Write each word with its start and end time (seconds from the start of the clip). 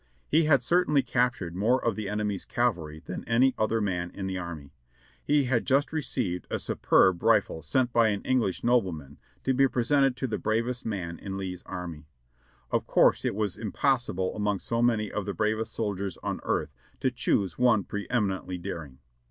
He 0.27 0.45
had 0.45 0.63
certainly 0.63 1.03
captured 1.03 1.55
more 1.55 1.79
of 1.85 1.95
the 1.95 2.09
enemy's 2.09 2.43
cavalry 2.43 3.03
than 3.05 3.23
any 3.25 3.53
other 3.55 3.79
man 3.79 4.09
in 4.09 4.25
the 4.25 4.35
army. 4.39 4.73
He 5.23 5.43
had 5.43 5.63
just 5.63 5.93
received 5.93 6.47
a 6.49 6.57
superb 6.57 7.21
rifle 7.21 7.61
sent 7.61 7.93
by 7.93 8.07
an 8.07 8.23
English 8.23 8.63
nobleman 8.63 9.19
to 9.43 9.53
be 9.53 9.67
presented 9.67 10.17
to 10.17 10.25
the 10.25 10.39
bravest 10.39 10.87
man 10.87 11.19
in 11.19 11.37
Lee's 11.37 11.61
army. 11.67 12.07
Of 12.71 12.87
course 12.87 13.23
it 13.23 13.35
was 13.35 13.55
impossible 13.57 14.35
among 14.35 14.57
so 14.57 14.81
many 14.81 15.11
of 15.11 15.27
the 15.27 15.35
bravest 15.35 15.71
soldiers 15.71 16.17
on 16.23 16.39
earth 16.41 16.73
to 16.99 17.11
choose 17.11 17.59
one 17.59 17.83
preeminently 17.83 18.57
daring. 18.57 18.97